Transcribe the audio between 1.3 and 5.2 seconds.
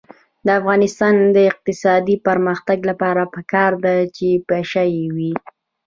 د اقتصادي پرمختګ لپاره پکار ده چې پشه یي